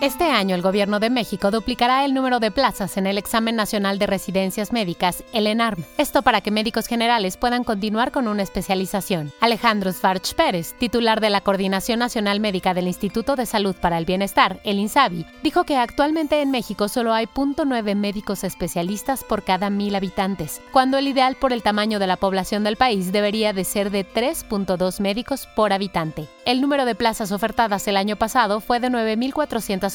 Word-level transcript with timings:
Este 0.00 0.30
año 0.30 0.54
el 0.54 0.62
Gobierno 0.62 1.00
de 1.00 1.10
México 1.10 1.50
duplicará 1.50 2.04
el 2.04 2.14
número 2.14 2.38
de 2.38 2.52
plazas 2.52 2.96
en 2.96 3.08
el 3.08 3.18
Examen 3.18 3.56
Nacional 3.56 3.98
de 3.98 4.06
Residencias 4.06 4.72
Médicas, 4.72 5.24
el 5.32 5.48
ENARM. 5.48 5.82
Esto 5.96 6.22
para 6.22 6.40
que 6.40 6.52
médicos 6.52 6.86
generales 6.86 7.36
puedan 7.36 7.64
continuar 7.64 8.12
con 8.12 8.28
una 8.28 8.44
especialización. 8.44 9.32
Alejandro 9.40 9.92
Svarch 9.92 10.34
Pérez, 10.34 10.74
titular 10.78 11.20
de 11.20 11.30
la 11.30 11.40
Coordinación 11.40 11.98
Nacional 11.98 12.38
Médica 12.38 12.74
del 12.74 12.86
Instituto 12.86 13.34
de 13.34 13.44
Salud 13.44 13.74
para 13.74 13.98
el 13.98 14.04
Bienestar, 14.04 14.60
el 14.62 14.78
INSABI, 14.78 15.26
dijo 15.42 15.64
que 15.64 15.76
actualmente 15.76 16.42
en 16.42 16.52
México 16.52 16.86
solo 16.86 17.12
hay 17.12 17.26
0.9 17.26 17.96
médicos 17.96 18.44
especialistas 18.44 19.24
por 19.24 19.42
cada 19.42 19.68
mil 19.68 19.96
habitantes, 19.96 20.60
cuando 20.70 20.98
el 20.98 21.08
ideal 21.08 21.34
por 21.34 21.52
el 21.52 21.64
tamaño 21.64 21.98
de 21.98 22.06
la 22.06 22.16
población 22.16 22.62
del 22.62 22.76
país 22.76 23.10
debería 23.10 23.52
de 23.52 23.64
ser 23.64 23.90
de 23.90 24.06
3.2 24.06 25.00
médicos 25.00 25.48
por 25.56 25.72
habitante. 25.72 26.28
El 26.44 26.60
número 26.60 26.84
de 26.84 26.94
plazas 26.94 27.32
ofertadas 27.32 27.88
el 27.88 27.96
año 27.96 28.14
pasado 28.14 28.60
fue 28.60 28.78
de 28.78 28.90
9.400 28.90 29.87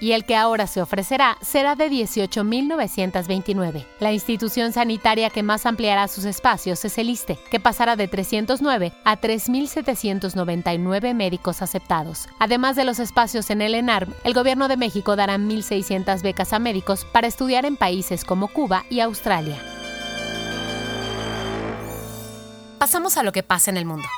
y 0.00 0.12
el 0.12 0.24
que 0.24 0.36
ahora 0.36 0.66
se 0.66 0.82
ofrecerá 0.82 1.36
será 1.40 1.74
de 1.76 1.90
18.929. 1.90 3.86
La 3.98 4.12
institución 4.12 4.72
sanitaria 4.72 5.30
que 5.30 5.42
más 5.42 5.66
ampliará 5.66 6.08
sus 6.08 6.24
espacios 6.24 6.84
es 6.84 6.98
el 6.98 7.10
ISTE, 7.10 7.38
que 7.50 7.60
pasará 7.60 7.96
de 7.96 8.08
309 8.08 8.92
a 9.04 9.20
3.799 9.20 11.14
médicos 11.14 11.62
aceptados. 11.62 12.28
Además 12.38 12.76
de 12.76 12.84
los 12.84 12.98
espacios 12.98 13.50
en 13.50 13.62
el 13.62 13.74
ENARM, 13.74 14.12
el 14.24 14.34
Gobierno 14.34 14.68
de 14.68 14.76
México 14.76 15.16
dará 15.16 15.38
1.600 15.38 16.22
becas 16.22 16.52
a 16.52 16.58
médicos 16.58 17.04
para 17.04 17.26
estudiar 17.26 17.64
en 17.64 17.76
países 17.76 18.24
como 18.24 18.48
Cuba 18.48 18.84
y 18.90 19.00
Australia. 19.00 19.56
Pasamos 22.78 23.16
a 23.18 23.22
lo 23.22 23.32
que 23.32 23.42
pasa 23.42 23.70
en 23.70 23.76
el 23.76 23.84
mundo. 23.84 24.08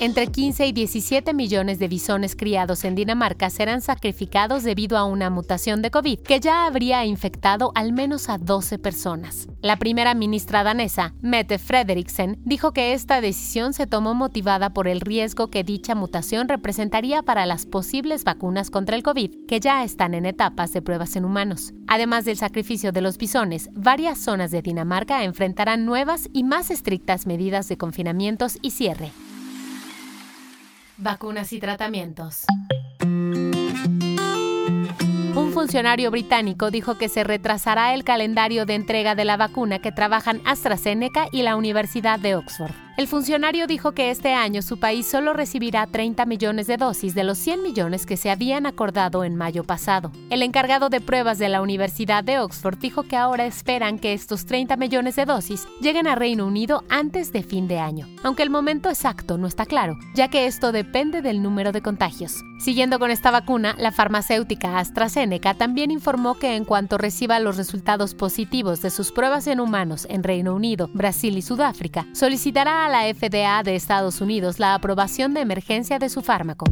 Entre 0.00 0.28
15 0.28 0.64
y 0.64 0.72
17 0.72 1.34
millones 1.34 1.80
de 1.80 1.88
bisones 1.88 2.36
criados 2.36 2.84
en 2.84 2.94
Dinamarca 2.94 3.50
serán 3.50 3.80
sacrificados 3.80 4.62
debido 4.62 4.96
a 4.96 5.02
una 5.02 5.28
mutación 5.28 5.82
de 5.82 5.90
COVID 5.90 6.20
que 6.20 6.38
ya 6.38 6.66
habría 6.66 7.04
infectado 7.04 7.72
al 7.74 7.92
menos 7.92 8.28
a 8.28 8.38
12 8.38 8.78
personas. 8.78 9.48
La 9.60 9.76
primera 9.76 10.14
ministra 10.14 10.62
danesa, 10.62 11.14
Mette 11.20 11.58
Frederiksen, 11.58 12.40
dijo 12.44 12.72
que 12.72 12.92
esta 12.92 13.20
decisión 13.20 13.72
se 13.72 13.88
tomó 13.88 14.14
motivada 14.14 14.72
por 14.72 14.86
el 14.86 15.00
riesgo 15.00 15.50
que 15.50 15.64
dicha 15.64 15.96
mutación 15.96 16.48
representaría 16.48 17.24
para 17.24 17.44
las 17.44 17.66
posibles 17.66 18.22
vacunas 18.22 18.70
contra 18.70 18.94
el 18.94 19.02
COVID, 19.02 19.46
que 19.48 19.58
ya 19.58 19.82
están 19.82 20.14
en 20.14 20.26
etapas 20.26 20.72
de 20.72 20.80
pruebas 20.80 21.16
en 21.16 21.24
humanos. 21.24 21.72
Además 21.88 22.24
del 22.24 22.36
sacrificio 22.36 22.92
de 22.92 23.00
los 23.00 23.18
bisones, 23.18 23.68
varias 23.74 24.18
zonas 24.18 24.52
de 24.52 24.62
Dinamarca 24.62 25.24
enfrentarán 25.24 25.86
nuevas 25.86 26.28
y 26.32 26.44
más 26.44 26.70
estrictas 26.70 27.26
medidas 27.26 27.68
de 27.68 27.78
confinamientos 27.78 28.58
y 28.62 28.70
cierre. 28.70 29.10
Vacunas 30.98 31.52
y 31.52 31.60
tratamientos. 31.60 32.44
Un 35.34 35.52
funcionario 35.52 36.10
británico 36.10 36.72
dijo 36.72 36.98
que 36.98 37.08
se 37.08 37.22
retrasará 37.22 37.94
el 37.94 38.02
calendario 38.02 38.66
de 38.66 38.74
entrega 38.74 39.14
de 39.14 39.24
la 39.24 39.36
vacuna 39.36 39.78
que 39.78 39.92
trabajan 39.92 40.42
AstraZeneca 40.44 41.28
y 41.30 41.42
la 41.42 41.54
Universidad 41.54 42.18
de 42.18 42.34
Oxford. 42.34 42.87
El 42.98 43.06
funcionario 43.06 43.68
dijo 43.68 43.92
que 43.92 44.10
este 44.10 44.34
año 44.34 44.60
su 44.60 44.80
país 44.80 45.06
solo 45.06 45.32
recibirá 45.32 45.86
30 45.86 46.26
millones 46.26 46.66
de 46.66 46.76
dosis 46.76 47.14
de 47.14 47.22
los 47.22 47.38
100 47.38 47.62
millones 47.62 48.06
que 48.06 48.16
se 48.16 48.28
habían 48.28 48.66
acordado 48.66 49.22
en 49.22 49.36
mayo 49.36 49.62
pasado. 49.62 50.10
El 50.30 50.42
encargado 50.42 50.88
de 50.88 51.00
pruebas 51.00 51.38
de 51.38 51.48
la 51.48 51.62
Universidad 51.62 52.24
de 52.24 52.40
Oxford 52.40 52.76
dijo 52.78 53.04
que 53.04 53.14
ahora 53.14 53.46
esperan 53.46 54.00
que 54.00 54.14
estos 54.14 54.46
30 54.46 54.76
millones 54.76 55.14
de 55.14 55.26
dosis 55.26 55.68
lleguen 55.80 56.08
a 56.08 56.16
Reino 56.16 56.44
Unido 56.44 56.82
antes 56.88 57.30
de 57.30 57.44
fin 57.44 57.68
de 57.68 57.78
año, 57.78 58.08
aunque 58.24 58.42
el 58.42 58.50
momento 58.50 58.88
exacto 58.88 59.38
no 59.38 59.46
está 59.46 59.64
claro, 59.64 59.96
ya 60.16 60.26
que 60.26 60.46
esto 60.46 60.72
depende 60.72 61.22
del 61.22 61.40
número 61.40 61.70
de 61.70 61.82
contagios. 61.82 62.42
Siguiendo 62.58 62.98
con 62.98 63.12
esta 63.12 63.30
vacuna, 63.30 63.76
la 63.78 63.92
farmacéutica 63.92 64.80
AstraZeneca 64.80 65.54
también 65.54 65.92
informó 65.92 66.34
que 66.34 66.56
en 66.56 66.64
cuanto 66.64 66.98
reciba 66.98 67.38
los 67.38 67.56
resultados 67.56 68.16
positivos 68.16 68.82
de 68.82 68.90
sus 68.90 69.12
pruebas 69.12 69.46
en 69.46 69.60
humanos 69.60 70.08
en 70.10 70.24
Reino 70.24 70.52
Unido, 70.52 70.90
Brasil 70.92 71.38
y 71.38 71.42
Sudáfrica, 71.42 72.08
solicitará 72.12 72.87
la 72.88 73.02
FDA 73.12 73.62
de 73.62 73.76
Estados 73.76 74.20
Unidos 74.20 74.58
la 74.58 74.74
aprobación 74.74 75.34
de 75.34 75.40
emergencia 75.40 75.98
de 75.98 76.08
su 76.08 76.22
fármaco. 76.22 76.66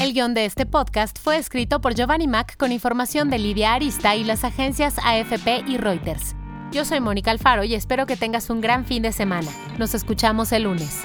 El 0.00 0.12
guion 0.12 0.32
de 0.32 0.44
este 0.44 0.64
podcast 0.64 1.18
fue 1.18 1.36
escrito 1.38 1.80
por 1.80 1.94
Giovanni 1.94 2.28
Mac 2.28 2.56
con 2.56 2.70
información 2.70 3.30
de 3.30 3.38
Lidia 3.38 3.74
Arista 3.74 4.14
y 4.14 4.24
las 4.24 4.44
agencias 4.44 4.96
AFP 4.98 5.64
y 5.66 5.76
Reuters. 5.76 6.36
Yo 6.70 6.84
soy 6.84 7.00
Mónica 7.00 7.30
Alfaro 7.30 7.64
y 7.64 7.74
espero 7.74 8.06
que 8.06 8.16
tengas 8.16 8.50
un 8.50 8.60
gran 8.60 8.84
fin 8.84 9.02
de 9.02 9.12
semana. 9.12 9.50
Nos 9.78 9.94
escuchamos 9.94 10.52
el 10.52 10.64
lunes. 10.64 11.02